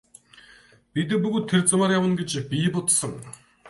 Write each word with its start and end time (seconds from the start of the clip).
Бид 0.95 1.13
бүгд 1.25 1.43
тэр 1.53 1.61
замаар 1.73 1.91
явна 1.99 2.13
гэж 2.19 2.31
би 2.51 2.67
бодсон. 2.77 3.13